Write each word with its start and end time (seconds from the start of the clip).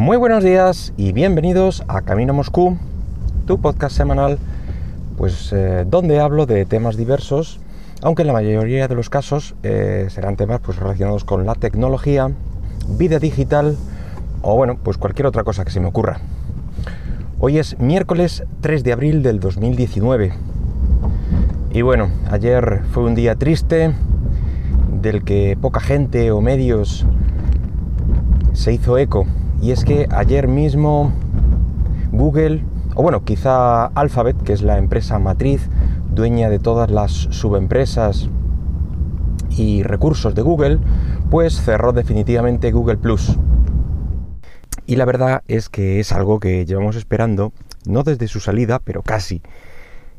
Muy 0.00 0.16
buenos 0.16 0.42
días 0.42 0.94
y 0.96 1.12
bienvenidos 1.12 1.84
a 1.86 2.00
Camino 2.00 2.32
Moscú, 2.32 2.78
tu 3.46 3.60
podcast 3.60 3.94
semanal, 3.94 4.38
pues 5.18 5.52
eh, 5.52 5.84
donde 5.86 6.20
hablo 6.20 6.46
de 6.46 6.64
temas 6.64 6.96
diversos, 6.96 7.60
aunque 8.00 8.22
en 8.22 8.28
la 8.28 8.32
mayoría 8.32 8.88
de 8.88 8.94
los 8.94 9.10
casos 9.10 9.54
eh, 9.62 10.06
serán 10.08 10.36
temas 10.36 10.60
pues, 10.60 10.78
relacionados 10.78 11.24
con 11.24 11.44
la 11.44 11.54
tecnología, 11.54 12.30
vida 12.88 13.18
digital 13.18 13.76
o 14.40 14.56
bueno, 14.56 14.78
pues 14.82 14.96
cualquier 14.96 15.26
otra 15.26 15.44
cosa 15.44 15.66
que 15.66 15.70
se 15.70 15.80
me 15.80 15.88
ocurra. 15.88 16.18
Hoy 17.38 17.58
es 17.58 17.78
miércoles 17.78 18.44
3 18.62 18.82
de 18.82 18.92
abril 18.94 19.22
del 19.22 19.38
2019 19.38 20.32
y 21.74 21.82
bueno, 21.82 22.08
ayer 22.30 22.84
fue 22.92 23.02
un 23.02 23.14
día 23.14 23.34
triste 23.34 23.92
del 25.02 25.24
que 25.24 25.58
poca 25.60 25.80
gente 25.80 26.30
o 26.30 26.40
medios 26.40 27.04
se 28.54 28.72
hizo 28.72 28.96
eco 28.96 29.26
y 29.60 29.72
es 29.72 29.84
que 29.84 30.08
ayer 30.10 30.48
mismo 30.48 31.12
Google, 32.12 32.64
o 32.94 33.02
bueno, 33.02 33.24
quizá 33.24 33.86
Alphabet, 33.86 34.36
que 34.42 34.52
es 34.52 34.62
la 34.62 34.78
empresa 34.78 35.18
matriz, 35.18 35.68
dueña 36.12 36.48
de 36.48 36.58
todas 36.58 36.90
las 36.90 37.12
subempresas 37.12 38.28
y 39.50 39.82
recursos 39.82 40.34
de 40.34 40.42
Google, 40.42 40.78
pues 41.30 41.60
cerró 41.60 41.92
definitivamente 41.92 42.72
Google 42.72 42.96
Plus. 42.96 43.36
Y 44.86 44.96
la 44.96 45.04
verdad 45.04 45.42
es 45.46 45.68
que 45.68 46.00
es 46.00 46.12
algo 46.12 46.40
que 46.40 46.66
llevamos 46.66 46.96
esperando, 46.96 47.52
no 47.86 48.02
desde 48.02 48.28
su 48.28 48.40
salida, 48.40 48.80
pero 48.82 49.02
casi. 49.02 49.42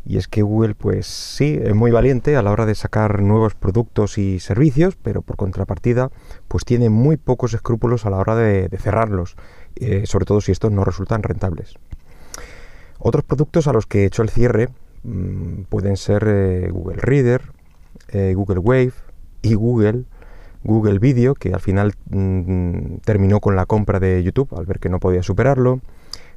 Y 0.05 0.17
es 0.17 0.27
que 0.27 0.41
Google, 0.41 0.73
pues 0.73 1.05
sí, 1.05 1.59
es 1.61 1.75
muy 1.75 1.91
valiente 1.91 2.35
a 2.35 2.41
la 2.41 2.51
hora 2.51 2.65
de 2.65 2.73
sacar 2.73 3.21
nuevos 3.21 3.53
productos 3.53 4.17
y 4.17 4.39
servicios, 4.39 4.95
pero 4.95 5.21
por 5.21 5.35
contrapartida, 5.35 6.09
pues 6.47 6.65
tiene 6.65 6.89
muy 6.89 7.17
pocos 7.17 7.53
escrúpulos 7.53 8.05
a 8.05 8.09
la 8.09 8.17
hora 8.17 8.35
de, 8.35 8.69
cerrarlos, 8.79 9.35
eh, 9.75 10.05
sobre 10.05 10.25
todo 10.25 10.41
si 10.41 10.51
estos 10.51 10.71
no 10.71 10.83
resultan 10.83 11.21
rentables. 11.21 11.75
Otros 12.97 13.23
productos 13.23 13.67
a 13.67 13.73
los 13.73 13.85
que 13.85 14.03
he 14.03 14.05
hecho 14.05 14.23
el 14.23 14.29
cierre 14.29 14.69
mm, 15.03 15.63
pueden 15.69 15.97
ser 15.97 16.25
eh, 16.27 16.69
Google 16.71 16.97
Reader, 16.97 17.41
eh, 18.09 18.33
Google 18.35 18.59
Wave 18.59 18.93
y 19.41 19.53
Google, 19.53 20.05
Google 20.63 20.99
Video, 20.99 21.35
que 21.35 21.53
al 21.53 21.61
final 21.61 21.93
mm, 22.09 22.97
terminó 23.05 23.39
con 23.39 23.55
la 23.55 23.65
compra 23.65 23.99
de 23.99 24.21
YouTube 24.23 24.53
al 24.55 24.65
ver 24.65 24.79
que 24.79 24.89
no 24.89 24.99
podía 24.99 25.23
superarlo, 25.23 25.79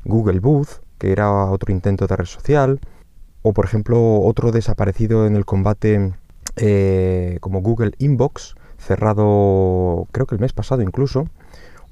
Google 0.05 0.41
Booth, 0.41 0.81
que 0.99 1.13
era 1.13 1.31
otro 1.47 1.73
intento 1.73 2.07
de 2.07 2.17
red 2.17 2.27
social, 2.27 2.81
o 3.45 3.53
por 3.53 3.67
ejemplo 3.67 4.21
otro 4.23 4.53
desaparecido 4.53 5.27
en 5.27 5.37
el 5.37 5.45
combate 5.45 6.15
eh, 6.57 7.37
como 7.41 7.61
Google 7.61 7.93
Inbox, 7.99 8.55
cerrado 8.79 10.09
creo 10.13 10.27
que 10.27 10.35
el 10.35 10.41
mes 10.41 10.55
pasado 10.55 10.81
incluso, 10.81 11.29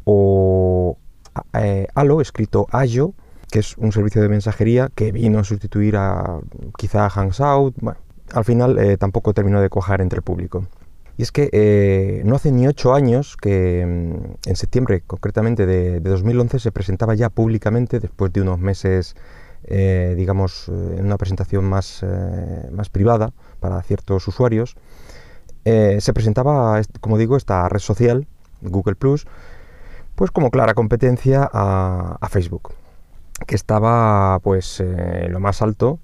o 0.05 0.97
eh, 1.53 1.89
escrito 2.23 2.67
Ayo, 2.73 3.13
que 3.51 3.59
es 3.59 3.77
un 3.77 3.93
servicio 3.93 4.23
de 4.23 4.31
mensajería 4.31 4.91
que 4.95 5.13
vino 5.13 5.39
a 5.39 5.45
sustituir 5.45 5.97
a 5.97 6.41
quizá 6.79 7.05
a 7.05 7.11
Hangout. 7.11 7.75
Bueno, 7.83 8.01
al 8.33 8.47
final 8.47 8.79
eh, 8.79 8.97
tampoco 8.97 9.35
terminó 9.35 9.61
de 9.61 9.69
cojar 9.69 10.01
entre 10.01 10.19
el 10.19 10.23
público. 10.23 10.67
Y 11.19 11.23
es 11.23 11.33
que 11.33 12.23
no 12.25 12.37
hace 12.37 12.51
ni 12.51 12.67
ocho 12.67 12.95
años 12.95 13.37
que 13.37 13.85
mm, 13.85 14.49
en 14.49 14.57
septiembre 14.57 15.03
concretamente 15.07 15.67
de, 15.67 16.01
de 16.01 16.11
2011 16.11 16.59
se 16.61 16.73
presentaba 16.73 17.15
ya 17.15 17.29
públicamente, 17.29 18.01
después 18.01 18.33
de 18.33 18.41
unos 18.41 18.59
meses 18.59 19.17
eh, 19.65 20.15
digamos, 20.17 20.69
eh, 20.69 20.97
en 20.99 21.07
una 21.07 21.17
presentación 21.17 21.65
más, 21.65 22.03
eh, 22.03 22.69
más 22.73 22.89
privada 22.89 23.33
para 23.61 23.81
ciertos 23.83 24.27
usuarios, 24.27 24.77
se 25.65 26.13
presentaba, 26.13 26.83
como 27.01 27.19
digo, 27.19 27.37
esta 27.37 27.69
red 27.69 27.79
social, 27.79 28.27
Google 28.63 28.97
Plus, 28.97 29.29
pues 30.17 30.33
como 30.33 30.51
clara 30.51 30.75
competencia 30.75 31.49
a, 31.53 32.29
Facebook, 32.29 32.73
que 33.47 33.55
estaba 33.55 34.41
pues 34.41 34.83
lo 35.29 35.39
más 35.39 35.63
alto 35.63 36.01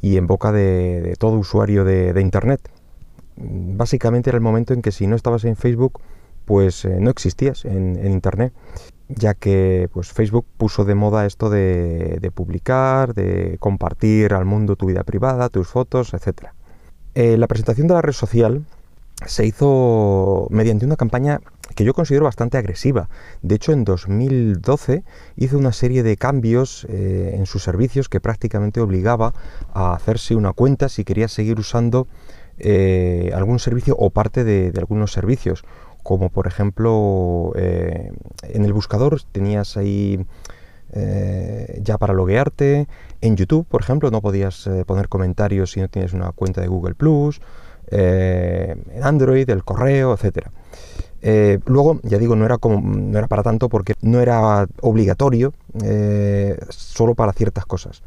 y 0.00 0.16
en 0.16 0.26
boca 0.26 0.50
de, 0.50 1.14
todo 1.16 1.38
usuario 1.38 1.84
de, 1.84 2.20
Internet. 2.20 2.72
Básicamente 3.36 4.30
era 4.30 4.36
el 4.36 4.42
momento 4.42 4.74
en 4.74 4.82
que 4.82 4.90
si 4.90 5.06
no 5.06 5.14
estabas 5.14 5.44
en 5.44 5.54
Facebook, 5.54 6.00
pues 6.44 6.84
no 6.84 7.08
existías 7.08 7.64
en 7.64 8.04
Internet 8.04 8.52
ya 9.08 9.34
que 9.34 9.88
pues, 9.92 10.12
Facebook 10.12 10.46
puso 10.56 10.84
de 10.84 10.94
moda 10.94 11.26
esto 11.26 11.50
de, 11.50 12.30
publicar, 12.34 13.14
de 13.14 13.56
compartir 13.58 14.34
al 14.34 14.44
mundo 14.44 14.76
tu 14.76 14.86
vida 14.86 15.04
privada, 15.04 15.48
tus 15.48 15.68
fotos, 15.68 16.14
etc. 16.14 16.48
Eh, 17.14 17.36
la 17.36 17.46
presentación 17.46 17.88
de 17.88 17.94
la 17.94 18.02
red 18.02 18.12
social 18.12 18.64
se 19.26 19.44
hizo 19.44 20.46
mediante 20.50 20.86
una 20.86 20.96
campaña 20.96 21.40
que 21.74 21.84
yo 21.84 21.92
considero 21.92 22.26
bastante 22.26 22.56
agresiva. 22.56 23.08
De 23.42 23.56
hecho, 23.56 23.72
en 23.72 23.84
2012 23.84 25.02
hizo 25.36 25.58
una 25.58 25.72
serie 25.72 26.02
de 26.02 26.16
cambios 26.16 26.86
eh, 26.88 27.32
en 27.34 27.46
sus 27.46 27.62
servicios 27.62 28.08
que 28.08 28.20
prácticamente 28.20 28.80
obligaba 28.80 29.32
a 29.74 29.94
hacerse 29.94 30.36
una 30.36 30.52
cuenta 30.52 30.88
si 30.88 31.04
quería 31.04 31.28
seguir 31.28 31.58
usando 31.58 32.06
eh, 32.58 33.30
algún 33.34 33.58
servicio 33.58 33.96
o 33.98 34.10
parte 34.10 34.44
de 34.44 34.72
algunos 34.78 35.12
servicios 35.12 35.64
como 36.02 36.30
por 36.30 36.46
ejemplo 36.46 37.52
eh, 37.56 38.12
en 38.42 38.64
el 38.64 38.72
buscador 38.72 39.20
tenías 39.32 39.76
ahí 39.76 40.24
eh, 40.92 41.80
ya 41.82 41.98
para 41.98 42.14
loguearte, 42.14 42.88
en 43.20 43.36
YouTube 43.36 43.66
por 43.66 43.82
ejemplo 43.82 44.10
no 44.10 44.20
podías 44.20 44.66
eh, 44.66 44.84
poner 44.86 45.08
comentarios 45.08 45.72
si 45.72 45.80
no 45.80 45.88
tienes 45.88 46.12
una 46.12 46.32
cuenta 46.32 46.60
de 46.60 46.68
Google 46.68 46.94
Plus, 46.94 47.40
en 47.90 49.02
Android, 49.02 49.48
el 49.48 49.64
correo, 49.64 50.12
etcétera. 50.12 50.50
luego, 51.64 52.00
ya 52.02 52.18
digo, 52.18 52.36
no 52.36 52.44
era, 52.44 52.58
como, 52.58 52.82
no 52.82 53.18
era 53.18 53.28
para 53.28 53.42
tanto 53.42 53.70
porque 53.70 53.94
no 54.02 54.20
era 54.20 54.66
obligatorio, 54.82 55.54
solo 56.68 57.14
para 57.14 57.32
ciertas 57.32 57.64
cosas. 57.64 58.02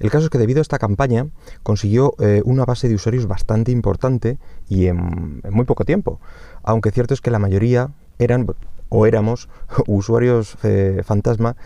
El 0.00 0.10
caso 0.10 0.24
es 0.24 0.30
que 0.30 0.38
debido 0.38 0.60
a 0.60 0.62
esta 0.62 0.78
campaña 0.78 1.28
consiguió 1.62 2.14
una 2.44 2.64
base 2.64 2.88
de 2.88 2.94
usuarios 2.94 3.26
bastante 3.26 3.70
importante 3.70 4.38
y 4.68 4.86
en 4.86 5.42
muy 5.50 5.64
poco 5.66 5.84
tiempo 5.84 6.20
aunque 6.62 6.90
cierto 6.90 7.14
es 7.14 7.20
que 7.20 7.30
la 7.30 7.38
mayoría 7.38 7.90
eran 8.18 8.46
o 8.88 9.06
éramos 9.06 9.48
usuarios 9.86 10.56
eh, 10.62 11.02
fantasma 11.04 11.56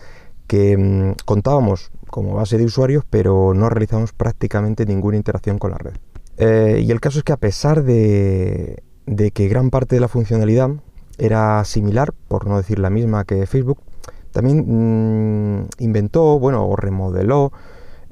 que 0.47 0.77
mm, 0.77 1.13
contábamos 1.25 1.91
como 2.09 2.35
base 2.35 2.57
de 2.57 2.65
usuarios, 2.65 3.03
pero 3.09 3.53
no 3.53 3.67
realizábamos 3.69 4.13
prácticamente 4.13 4.85
ninguna 4.85 5.17
interacción 5.17 5.57
con 5.57 5.71
la 5.71 5.77
red. 5.77 5.93
Eh, 6.37 6.83
y 6.85 6.91
el 6.91 7.01
caso 7.01 7.19
es 7.19 7.23
que 7.23 7.33
a 7.33 7.37
pesar 7.37 7.83
de, 7.83 8.83
que 9.33 9.47
gran 9.47 9.69
parte 9.69 9.95
de 9.95 10.01
la 10.01 10.07
funcionalidad 10.07 10.69
era 11.17 11.63
similar, 11.65 12.13
por 12.27 12.47
no 12.47 12.57
decir 12.57 12.79
la 12.79 12.89
misma 12.89 13.25
que 13.25 13.45
Facebook, 13.47 13.79
también 14.31 15.61
mm, 15.61 15.67
inventó, 15.79 16.39
bueno, 16.39 16.67
o 16.67 16.75
remodeló 16.75 17.51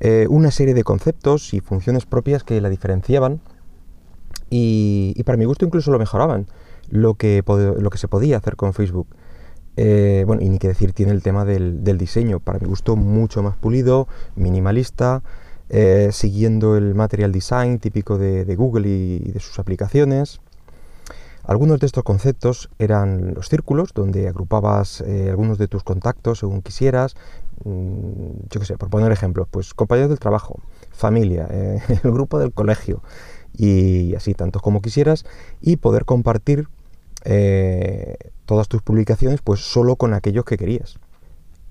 eh, 0.03 0.27
una 0.29 0.51
serie 0.51 0.75
de 0.75 0.83
conceptos 0.83 1.53
y 1.53 1.59
funciones 1.59 2.05
propias 2.05 2.43
que 2.43 2.61
la 2.61 2.69
diferenciaban 2.69 3.41
y 4.55 5.23
para 5.23 5.35
mi 5.35 5.45
gusto 5.45 5.65
incluso 5.65 5.89
lo 5.89 5.97
mejoraban 5.97 6.45
lo 6.89 7.15
que, 7.15 7.43
lo 7.45 7.89
que 7.89 7.97
se 7.97 8.07
podía 8.07 8.37
hacer 8.37 8.55
con 8.55 8.73
Facebook. 8.73 9.07
Eh, 9.75 10.23
bueno, 10.27 10.43
y 10.43 10.49
ni 10.49 10.59
que 10.59 10.67
decir 10.67 10.93
tiene 10.93 11.11
el 11.11 11.23
tema 11.23 11.45
del, 11.45 11.83
diseño, 11.97 12.39
para 12.39 12.59
mi 12.59 12.67
gusto 12.67 12.95
mucho 12.95 13.41
más 13.41 13.57
pulido, 13.57 14.07
minimalista, 14.35 15.23
eh, 15.69 16.09
siguiendo 16.11 16.77
el 16.77 16.93
material 16.93 17.31
design 17.31 17.79
típico 17.79 18.17
de, 18.17 18.55
Google 18.55 18.87
y, 18.87 19.31
de 19.31 19.39
sus 19.39 19.57
aplicaciones. 19.57 20.39
Algunos 21.43 21.79
de 21.79 21.85
estos 21.85 22.03
conceptos 22.03 22.69
eran 22.79 23.33
los 23.33 23.49
círculos, 23.49 23.93
donde 23.93 24.27
agrupabas 24.27 25.01
eh, 25.01 25.27
algunos 25.29 25.57
de 25.57 25.67
tus 25.67 25.83
contactos 25.83 26.39
según 26.39 26.61
quisieras. 26.61 27.15
Mm, 27.65 28.47
yo 28.49 28.59
qué 28.59 28.65
sé, 28.65 28.77
por 28.77 28.89
poner 28.89 29.11
ejemplos, 29.11 29.47
pues 29.51 29.73
compañeros 29.73 30.09
del 30.09 30.19
trabajo, 30.19 30.59
familia, 30.91 31.47
el 31.51 32.11
grupo 32.11 32.39
del 32.39 32.53
colegio 32.53 33.01
y 33.55 34.15
así 34.15 34.33
tantos 34.33 34.61
como 34.61 34.81
quisieras 34.81 35.25
y 35.61 35.75
poder 35.77 36.05
compartir 36.05 36.67
eh, 37.25 38.17
todas 38.45 38.67
tus 38.67 38.81
publicaciones 38.81 39.41
pues 39.41 39.61
solo 39.61 39.95
con 39.95 40.13
aquellos 40.13 40.45
que 40.45 40.57
querías. 40.57 40.99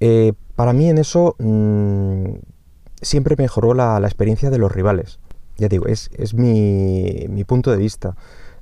Eh, 0.01 0.33
para 0.57 0.73
mí 0.73 0.89
en 0.89 0.99
eso 0.99 1.37
mm, 1.39 2.35
siempre 3.01 3.37
mejoró 3.37 3.75
la, 3.75 3.99
experiencia 3.99 4.51
de 4.51 4.59
los 4.59 4.73
rivales. 4.73 5.19
Ya 5.59 5.69
digo, 5.69 5.87
es, 5.87 6.09
mi, 6.35 7.45
punto 7.47 7.71
de 7.71 7.77
vista. 7.77 8.17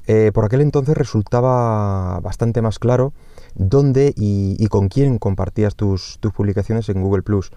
Eh, 0.07 0.31
por 0.33 0.45
aquel 0.45 0.61
entonces 0.61 0.97
resultaba 0.97 2.21
bastante 2.21 2.63
más 2.63 2.79
claro 2.79 3.13
dónde 3.55 4.13
y, 4.17 4.67
con 4.69 4.89
quién 4.89 5.19
compartías 5.19 5.77
tus, 5.77 6.19
tus 6.21 6.33
publicaciones 6.33 6.89
en 6.89 7.03
Google 7.03 7.23
Plus 7.23 7.51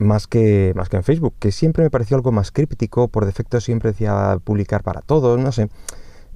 más 0.00 0.26
que, 0.26 0.72
más 0.74 0.88
que 0.88 0.96
en 0.96 1.04
Facebook, 1.04 1.34
que 1.38 1.52
siempre 1.52 1.84
me 1.84 1.90
pareció 1.90 2.16
algo 2.16 2.32
más 2.32 2.50
críptico, 2.50 3.08
por 3.08 3.26
defecto 3.26 3.60
siempre 3.60 3.90
decía 3.90 4.38
publicar 4.42 4.82
para 4.82 5.02
todos, 5.02 5.38
no 5.38 5.52
sé, 5.52 5.68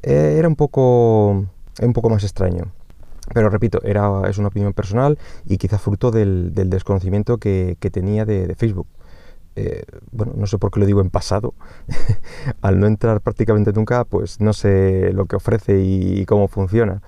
eh, 0.02 0.36
era 0.38 0.48
un 0.48 0.56
poco, 0.56 1.46
un 1.80 1.92
poco 1.94 2.10
más 2.10 2.24
extraño. 2.24 2.72
Pero 3.32 3.48
repito, 3.48 3.80
era, 3.82 4.28
es 4.28 4.36
una 4.36 4.48
opinión 4.48 4.74
personal 4.74 5.18
y 5.46 5.56
quizá 5.56 5.78
fruto 5.78 6.10
del, 6.10 6.52
desconocimiento 6.54 7.38
que, 7.38 7.76
tenía 7.90 8.26
de, 8.26 8.54
Facebook. 8.54 8.86
Eh, 9.56 9.84
bueno, 10.10 10.32
no 10.36 10.46
sé 10.46 10.58
por 10.58 10.70
qué 10.70 10.80
lo 10.80 10.86
digo 10.86 11.00
en 11.00 11.10
pasado. 11.10 11.54
Al 12.60 12.80
no 12.80 12.86
entrar 12.86 13.20
prácticamente 13.20 13.72
nunca, 13.72 14.04
pues 14.04 14.40
no 14.40 14.52
sé 14.52 15.12
lo 15.12 15.26
que 15.26 15.36
ofrece 15.36 15.80
y, 15.82 16.24
cómo 16.26 16.48
funciona. 16.48 17.02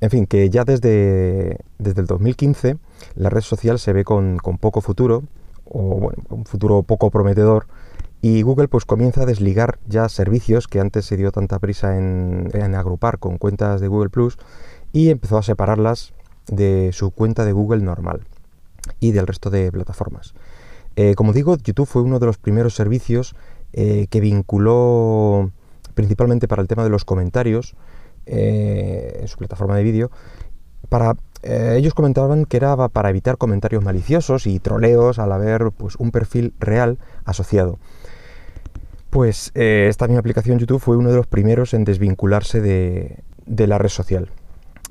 En 0.00 0.10
fin, 0.10 0.26
que 0.26 0.48
ya 0.50 0.64
desde, 0.64 1.58
desde 1.78 2.00
el 2.00 2.06
2015 2.06 2.76
la 3.16 3.30
red 3.30 3.40
social 3.40 3.78
se 3.78 3.92
ve 3.92 4.04
con, 4.04 4.38
poco 4.60 4.80
futuro, 4.80 5.24
o 5.64 5.96
bueno, 5.96 6.22
un 6.30 6.44
futuro 6.44 6.82
poco 6.82 7.10
prometedor, 7.10 7.66
y 8.20 8.42
Google 8.42 8.68
pues 8.68 8.84
comienza 8.84 9.22
a 9.22 9.26
desligar 9.26 9.78
ya 9.86 10.08
servicios 10.08 10.66
que 10.66 10.80
antes 10.80 11.04
se 11.06 11.16
dio 11.16 11.30
tanta 11.32 11.58
prisa 11.58 11.96
en, 11.96 12.50
en 12.52 12.74
agrupar 12.74 13.18
con 13.18 13.38
cuentas 13.38 13.80
de 13.80 13.88
Google 13.88 14.10
Plus 14.10 14.38
y 14.92 15.10
empezó 15.10 15.38
a 15.38 15.42
separarlas 15.42 16.12
de 16.48 16.90
su 16.92 17.10
cuenta 17.10 17.44
de 17.44 17.52
Google 17.52 17.82
normal 17.82 18.22
y 19.00 19.12
del 19.12 19.26
resto 19.26 19.50
de 19.50 19.70
plataformas. 19.70 20.34
Eh, 21.00 21.14
como 21.14 21.32
digo, 21.32 21.56
YouTube 21.56 21.86
fue 21.86 22.02
uno 22.02 22.18
de 22.18 22.26
los 22.26 22.38
primeros 22.38 22.74
servicios 22.74 23.36
eh, 23.72 24.08
que 24.10 24.18
vinculó 24.20 25.52
principalmente 25.94 26.48
para 26.48 26.60
el 26.60 26.66
tema 26.66 26.82
de 26.82 26.90
los 26.90 27.04
comentarios 27.04 27.76
eh, 28.26 29.18
en 29.20 29.28
su 29.28 29.38
plataforma 29.38 29.76
de 29.76 29.84
vídeo. 29.84 30.10
Para, 30.88 31.14
ellos 31.44 31.94
comentaban 31.94 32.46
que 32.46 32.56
era 32.56 32.88
para 32.88 33.10
evitar 33.10 33.38
comentarios 33.38 33.84
maliciosos 33.84 34.48
y 34.48 34.58
troleos 34.58 35.20
al 35.20 35.30
haber 35.30 35.70
pues, 35.70 35.94
un 35.94 36.10
perfil 36.10 36.52
real 36.58 36.98
asociado. 37.24 37.78
Pues 39.10 39.52
esta 39.54 40.08
misma 40.08 40.18
aplicación 40.18 40.58
YouTube 40.58 40.80
fue 40.80 40.96
uno 40.96 41.10
de 41.10 41.16
los 41.16 41.28
primeros 41.28 41.74
en 41.74 41.84
desvincularse 41.84 42.60
de 42.60 43.66
la 43.68 43.78
red 43.78 43.88
social. 43.88 44.32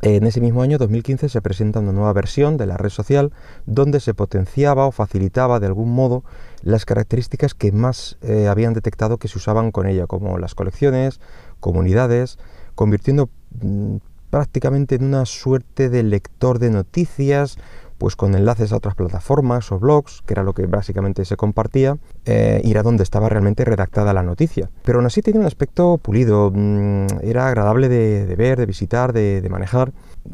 En 0.03 0.27
ese 0.27 0.41
mismo 0.41 0.61
año, 0.61 0.77
2015, 0.77 1.27
se 1.27 1.41
presenta 1.41 1.79
una 1.79 1.91
nueva 1.91 2.13
versión 2.13 2.57
de 2.57 2.67
la 2.67 2.77
red 2.77 2.89
social 2.89 3.33
donde 3.65 3.99
se 3.99 4.13
potenciaba 4.13 4.85
o 4.85 4.91
facilitaba 4.91 5.59
de 5.59 5.65
algún 5.65 5.91
modo 5.91 6.23
las 6.61 6.85
características 6.85 7.55
que 7.55 7.71
más 7.71 8.17
eh, 8.21 8.47
habían 8.47 8.73
detectado 8.73 9.17
que 9.17 9.27
se 9.27 9.39
usaban 9.39 9.71
con 9.71 9.87
ella, 9.87 10.05
como 10.05 10.37
las 10.37 10.53
colecciones, 10.53 11.19
comunidades, 11.59 12.37
convirtiendo 12.75 13.29
mm, 13.59 13.97
prácticamente 14.29 14.95
en 14.95 15.03
una 15.03 15.25
suerte 15.25 15.89
de 15.89 16.03
lector 16.03 16.59
de 16.59 16.69
noticias, 16.69 17.57
pues 17.97 18.15
con 18.15 18.35
enlaces 18.35 18.71
a 18.71 18.77
otras 18.77 18.95
plataformas 18.95 19.71
o 19.71 19.79
blogs, 19.79 20.21
que 20.25 20.33
era 20.33 20.43
lo 20.43 20.53
que 20.53 20.65
básicamente 20.67 21.25
se 21.25 21.35
compartía, 21.35 21.97
eh, 22.25 22.61
ir 22.63 22.77
a 22.77 22.83
donde 22.83 23.03
estaba 23.03 23.29
realmente 23.29 23.65
redactada 23.65 24.13
la 24.13 24.23
noticia. 24.23 24.69
Pero 24.83 24.99
aún 24.99 25.05
así 25.05 25.21
tenía 25.21 25.41
un 25.41 25.47
aspecto 25.47 25.97
pulido, 25.97 26.51
mm, 26.53 27.23
era 27.23 27.47
agradable 27.47 27.89
de, 27.89 28.35
ver, 28.35 28.59
de 28.59 28.65
visitar, 28.65 29.13
de, 29.13 29.45
manejar. 29.49 29.93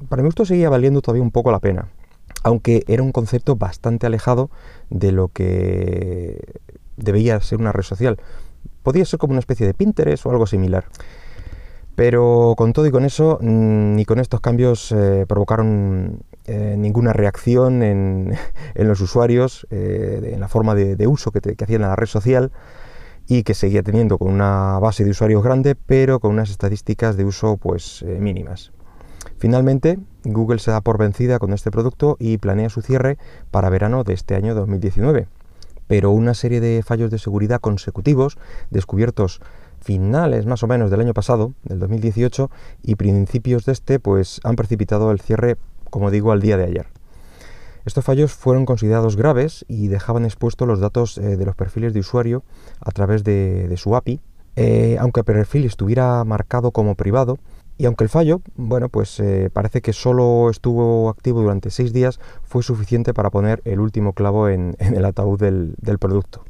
Para 0.09 0.21
mi 0.23 0.27
gusto 0.27 0.45
seguía 0.45 0.69
valiendo 0.69 1.01
todavía 1.01 1.23
un 1.23 1.31
poco 1.31 1.51
la 1.51 1.59
pena, 1.59 1.87
aunque 2.43 2.83
era 2.87 3.03
un 3.03 3.11
concepto 3.11 3.55
bastante 3.55 4.07
alejado 4.07 4.49
de 4.89 5.11
lo 5.11 5.27
que 5.29 6.39
debía 6.97 7.39
ser 7.41 7.59
una 7.59 7.71
red 7.71 7.83
social. 7.83 8.19
Podía 8.81 9.05
ser 9.05 9.19
como 9.19 9.31
una 9.31 9.39
especie 9.39 9.65
de 9.65 9.73
Pinterest 9.73 10.25
o 10.25 10.31
algo 10.31 10.47
similar. 10.47 10.85
Pero 11.95 12.55
con 12.57 12.73
todo 12.73 12.87
y 12.87 12.91
con 12.91 13.05
eso, 13.05 13.37
mm, 13.39 13.95
ni 13.95 14.05
con 14.05 14.19
estos 14.19 14.41
cambios 14.41 14.91
eh, 14.91 15.25
provocaron 15.27 16.23
eh, 16.45 16.75
ninguna 16.77 17.13
reacción 17.13 17.83
en, 17.83 18.35
los 18.75 18.99
usuarios, 18.99 19.65
eh, 19.71 20.31
en 20.33 20.39
la 20.39 20.47
forma 20.47 20.75
de, 20.75 21.07
uso 21.07 21.31
que, 21.31 21.39
hacían 21.39 21.81
en 21.81 21.87
la 21.87 21.95
red 21.95 22.07
social 22.07 22.51
y 23.27 23.43
que 23.43 23.53
seguía 23.53 23.83
teniendo 23.83 24.17
con 24.17 24.31
una 24.31 24.77
base 24.79 25.05
de 25.05 25.11
usuarios 25.11 25.41
grande, 25.43 25.75
pero 25.75 26.19
con 26.19 26.31
unas 26.31 26.49
estadísticas 26.49 27.15
de 27.15 27.23
uso 27.23 27.55
pues 27.57 28.03
eh, 28.03 28.17
mínimas. 28.19 28.73
Finalmente, 29.37 29.99
Google 30.25 30.59
se 30.59 30.71
da 30.71 30.81
por 30.81 30.97
vencida 30.97 31.39
con 31.39 31.53
este 31.53 31.71
producto 31.71 32.17
y 32.19 32.37
planea 32.37 32.69
su 32.69 32.81
cierre 32.81 33.17
para 33.49 33.69
verano 33.69 34.03
de 34.03 34.13
este 34.13 34.35
año 34.35 34.53
2019. 34.53 35.27
Pero 35.87 36.11
una 36.11 36.33
serie 36.33 36.59
de 36.59 36.83
fallos 36.83 37.11
de 37.11 37.19
seguridad 37.19 37.61
consecutivos 37.61 38.37
descubiertos 38.69 39.41
finales 39.79 40.45
más 40.45 40.63
o 40.63 40.67
menos 40.67 40.89
del 40.89 41.01
año 41.01 41.13
pasado, 41.13 41.53
del 41.63 41.79
2018, 41.79 42.49
y 42.83 42.95
principios 42.95 43.65
de 43.65 43.73
este, 43.73 43.99
pues 43.99 44.39
han 44.43 44.55
precipitado 44.55 45.11
el 45.11 45.19
cierre 45.19 45.57
como 45.93 46.09
digo, 46.09 46.31
al 46.31 46.41
día 46.41 46.57
de 46.57 46.63
ayer. 46.63 46.87
Estos 47.85 48.03
fallos 48.03 48.33
fueron 48.33 48.65
considerados 48.65 49.15
graves 49.15 49.63
y 49.67 49.89
dejaban 49.89 50.25
expuestos 50.25 50.67
los 50.67 50.79
datos 50.79 51.19
eh, 51.19 51.37
de 51.37 51.45
los 51.45 51.55
perfiles 51.55 51.93
de 51.93 51.99
usuario 51.99 52.43
a 52.81 52.89
través 52.89 53.23
de, 53.23 53.71
su 53.77 53.95
API, 53.95 54.19
eh, 54.55 54.97
aunque 54.99 55.19
el 55.19 55.25
perfil 55.25 55.65
estuviera 55.65 56.23
marcado 56.23 56.71
como 56.71 56.95
privado, 56.95 57.37
y 57.77 57.85
aunque 57.85 58.05
el 58.05 58.09
fallo, 58.09 58.41
bueno, 58.55 58.89
pues 58.89 59.19
eh, 59.19 59.51
parece 59.53 59.81
que 59.81 59.93
solo 59.93 60.49
estuvo 60.49 61.09
activo 61.09 61.43
durante 61.43 61.69
seis 61.69 61.93
días, 61.93 62.19
fue 62.41 62.63
suficiente 62.63 63.13
para 63.13 63.29
poner 63.29 63.61
el 63.63 63.79
último 63.79 64.13
clavo 64.13 64.49
en, 64.49 64.75
el 64.79 65.05
ataúd 65.05 65.39
del, 65.39 65.75
del 65.77 65.99
producto, 65.99 66.43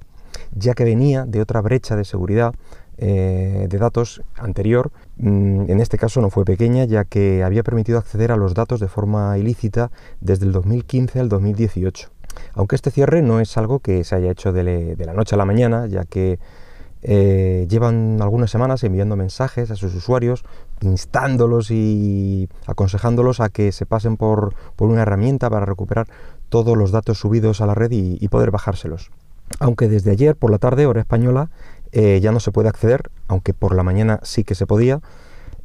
ya 0.54 0.74
que 0.74 0.86
venía 0.86 1.26
de 1.26 1.42
otra 1.42 1.60
brecha 1.60 1.98
de 1.98 2.06
seguridad 2.06 2.54
eh, 2.98 3.68
de 3.70 3.78
datos 3.78 4.22
anterior, 4.36 4.92
mm, 5.18 5.70
en 5.70 5.80
este 5.80 5.98
caso 5.98 6.22
no 6.22 6.30
fue 6.30 6.46
pequeña, 6.46 6.86
ya 6.86 7.06
que 7.06 7.44
había 7.44 7.64
permitido 7.64 7.98
acceder 7.98 8.32
a 8.32 8.38
los 8.38 8.54
datos 8.54 8.80
de 8.80 8.88
forma 8.88 9.38
ilícita 9.38 9.92
desde 10.22 10.46
el 10.46 10.52
2015 10.52 11.20
al 11.20 11.30
2018. 11.30 12.10
Aunque 12.54 12.76
este 12.76 12.92
cierre 12.92 13.22
no 13.22 13.40
es 13.40 13.58
algo 13.58 13.80
que 13.80 14.04
se 14.04 14.16
haya 14.16 14.32
hecho 14.32 14.52
de, 14.52 14.96
la 14.98 15.14
noche 15.14 15.36
a 15.36 15.38
la 15.38 15.46
mañana, 15.46 15.88
ya 15.88 16.04
que 16.04 16.40
eh, 17.02 17.68
llevan 17.70 18.22
algunas 18.22 18.50
semanas 18.50 18.84
enviando 18.84 19.16
mensajes 19.16 19.72
a 19.72 19.76
sus 19.76 19.94
usuarios, 19.96 20.44
instándolos 20.82 21.72
y 21.72 22.50
aconsejándolos 22.66 23.40
a 23.40 23.50
que 23.50 23.72
se 23.72 23.86
pasen 23.86 24.18
por, 24.18 24.56
una 24.78 25.02
herramienta 25.02 25.50
para 25.50 25.66
recuperar 25.66 26.08
todos 26.50 26.78
los 26.78 26.92
datos 26.92 27.20
subidos 27.20 27.62
a 27.62 27.66
la 27.66 27.76
red 27.76 27.92
y 27.92 28.28
poder 28.28 28.52
bajárselos. 28.52 29.12
Aunque 29.60 29.88
desde 29.88 30.12
ayer 30.12 30.36
por 30.36 30.52
la 30.52 30.58
tarde, 30.58 30.86
hora 30.86 31.02
española, 31.02 31.50
eh, 31.96 32.20
ya 32.22 32.32
no 32.32 32.40
se 32.40 32.52
puede 32.52 32.70
acceder, 32.70 33.12
aunque 33.28 33.54
por 33.54 33.76
la 33.76 33.84
mañana 33.84 34.20
sí 34.24 34.44
que 34.44 34.56
se 34.56 34.66
podía. 34.66 35.00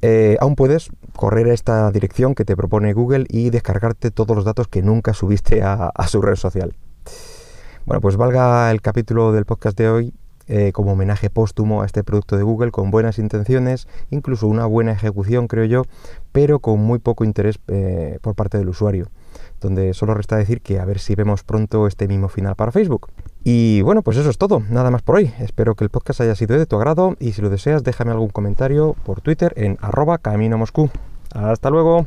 Eh, 0.02 0.36
aún 0.40 0.56
puedes 0.56 0.90
correr 1.16 1.48
a 1.48 1.54
esta 1.54 1.90
dirección 1.90 2.34
que 2.34 2.44
te 2.44 2.54
propone 2.54 2.92
Google 2.92 3.24
y 3.28 3.48
descargarte 3.48 4.10
todos 4.10 4.36
los 4.36 4.44
datos 4.44 4.68
que 4.68 4.82
nunca 4.82 5.14
subiste 5.14 5.62
a, 5.62 5.90
su 6.06 6.20
red 6.20 6.36
social. 6.36 6.76
Bueno, 7.86 8.02
pues 8.02 8.16
valga 8.16 8.70
el 8.70 8.82
capítulo 8.82 9.32
del 9.32 9.46
podcast 9.46 9.76
de 9.78 9.88
hoy 9.88 10.14
eh, 10.46 10.72
como 10.72 10.92
homenaje 10.92 11.30
póstumo 11.30 11.82
a 11.82 11.86
este 11.86 12.04
producto 12.04 12.36
de 12.36 12.42
Google 12.42 12.70
con 12.70 12.90
buenas 12.90 13.18
intenciones, 13.18 13.88
incluso 14.10 14.46
una 14.46 14.66
buena 14.66 14.92
ejecución, 14.92 15.48
creo 15.48 15.64
yo, 15.64 15.82
pero 16.32 16.60
con 16.60 16.78
muy 16.80 16.98
poco 16.98 17.24
interés 17.24 17.58
por 18.20 18.34
parte 18.34 18.58
del 18.58 18.68
usuario 18.68 19.08
donde 19.60 19.94
solo 19.94 20.14
resta 20.14 20.36
decir 20.36 20.60
que 20.60 20.78
a 20.80 20.84
ver 20.84 20.98
si 20.98 21.14
vemos 21.14 21.44
pronto 21.44 21.86
este 21.86 22.08
mismo 22.08 22.28
final 22.28 22.56
para 22.56 22.72
Facebook. 22.72 23.08
Y 23.44 23.82
bueno, 23.82 24.02
pues 24.02 24.16
eso 24.16 24.30
es 24.30 24.38
todo, 24.38 24.62
nada 24.68 24.90
más 24.90 25.02
por 25.02 25.16
hoy. 25.16 25.32
Espero 25.38 25.74
que 25.74 25.84
el 25.84 25.90
podcast 25.90 26.20
haya 26.20 26.34
sido 26.34 26.58
de 26.58 26.66
tu 26.66 26.76
agrado 26.76 27.16
y 27.18 27.32
si 27.32 27.42
lo 27.42 27.50
deseas 27.50 27.84
déjame 27.84 28.10
algún 28.10 28.28
comentario 28.28 28.94
por 29.04 29.20
Twitter 29.20 29.52
en 29.56 29.78
arroba 29.80 30.18
camino 30.18 30.58
Moscú. 30.58 30.90
Hasta 31.32 31.70
luego. 31.70 32.06